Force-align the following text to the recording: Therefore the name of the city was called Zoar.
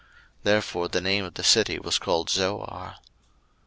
Therefore 0.41 0.87
the 0.87 0.99
name 0.99 1.25
of 1.25 1.35
the 1.35 1.43
city 1.43 1.77
was 1.77 1.99
called 1.99 2.31
Zoar. 2.31 2.95